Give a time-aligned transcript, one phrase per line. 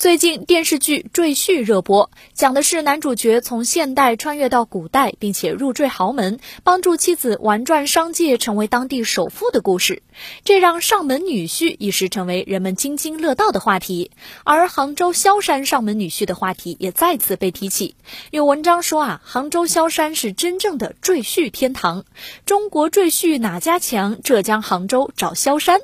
[0.00, 10.02] 最近电视剧《赘婿》热播，讲的是男主角从现代穿越到古代，并且入赘豪门，帮助妻子玩转商界，成为当地首富的故事。
[10.42, 14.10] 这让上门女婿一时成为人们津津乐道的话题。
[14.42, 17.94] 而杭州萧山上门女婿的话题也再次被提起。
[18.30, 22.06] 有文章说啊，杭州萧山是真正的赘婿天堂。
[22.46, 24.22] 中国赘婿哪家强？
[24.22, 25.82] 浙江杭州找萧山。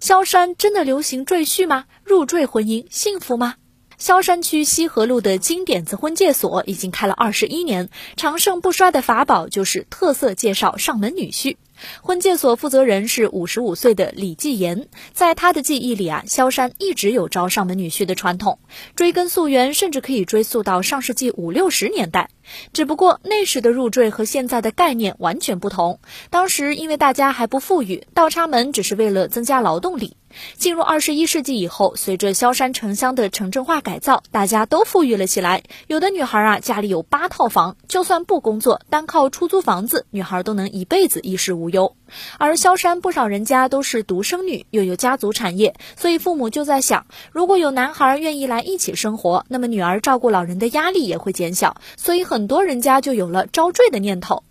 [0.00, 1.84] 萧山真的流行赘婿吗？
[2.04, 3.56] 入赘婚姻幸福吗？
[3.98, 11.56] 萧山区西河路的金点子婚介所已经开了二十一年，长盛不衰的法宝就是特色介绍上门女婿。
[12.02, 18.58] 婚介所负责人是五十五岁的李继言，在他的记忆里啊，萧山一直有招上门女婿的传统，
[18.96, 22.30] 追根溯源，甚至可以追溯到上世纪五六十年代。
[22.72, 26.00] 只不过那时的入赘和现在的概念完全不同。
[26.30, 30.17] 当时因为大家还不富裕，倒插门只是为了增加劳动力。
[30.56, 35.62] 进入二十一世纪以后，随着萧山城乡的城镇化改造，大家都富裕了起来。
[35.86, 41.94] 有的女孩啊，家里有八套房，就算不工作，单靠出租房子，女孩都能一辈子衣食无忧。
[42.38, 54.42] 而萧山不少人家都是独生女，又有家族产业，所以父母就在想，如果有男孩愿意来一起生活，那么女儿照顾老人的压力也会减小，所以很多人家就有了招赘的念头。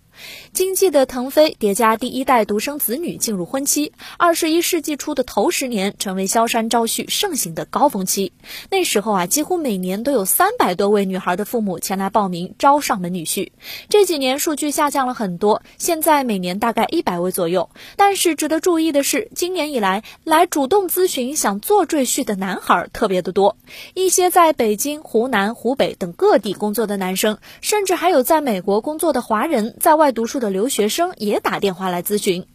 [0.52, 8.32] 经济的腾飞叠加第一代独生子女进入婚期，二十一世纪初的头十年成为萧山招婿盛行的高峰期。
[8.70, 13.50] 那时候啊，几乎每年都有三百多位女孩的父母前来报名招上门女婿。
[13.88, 17.70] 这几年数据下降了很多，现在每年大概一百位左右。
[17.96, 23.56] 但是值得注意的是，今年以来来主动咨询想做赘婿的男孩特别的多。
[23.94, 30.18] 一些在北京、湖南、湖北等各地工作的男生，甚至还有在美国工作的华人，在外外。
[30.18, 32.46] 读书的留学生也打电话来咨询。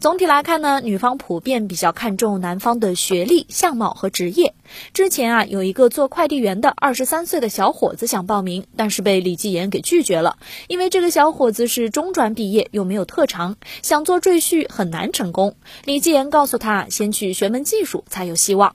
[0.00, 4.54] 总体来看呢，女方普遍比较看重男方的学历、相貌和职业。
[4.92, 15.54] 之前啊，有一个做快递员的二十三岁的小伙子想报名，但是被李继言给拒绝了，因为这个小伙子是中专毕业，又没有特长，想做赘婿很难成功。
[15.84, 18.74] 李继言告诉他，先去学门技术才有希望。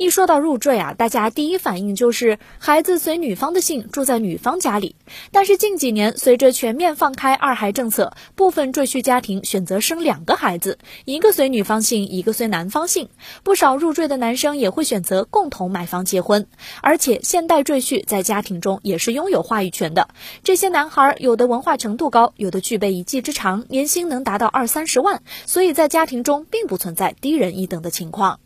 [0.00, 4.96] 一说到入赘啊，大家第一反应就是孩子随女方的姓，住在女方家里。
[5.30, 13.10] 但是近几年，随着全面放开二孩政策，部分赘婿家庭选择生两个孩子，一个随女方姓，一个随男方姓。
[13.42, 16.46] 不少入赘的男生也会选择共同买房结婚。
[16.80, 20.08] 而且现代赘婿在家庭中也是拥有话语权的。
[20.42, 28.40] 这些男孩有的文化程度高，有的具备一技之长，年薪能达到二三十万，所以在家庭中并不存在低人一等的情况。